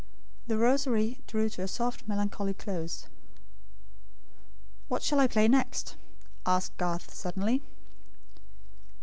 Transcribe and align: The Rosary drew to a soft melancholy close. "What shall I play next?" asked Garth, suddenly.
The 0.47 0.57
Rosary 0.57 1.19
drew 1.27 1.47
to 1.49 1.61
a 1.61 1.67
soft 1.67 2.07
melancholy 2.07 2.55
close. 2.55 3.05
"What 4.87 5.03
shall 5.03 5.19
I 5.19 5.27
play 5.27 5.47
next?" 5.47 5.95
asked 6.43 6.75
Garth, 6.77 7.13
suddenly. 7.13 7.61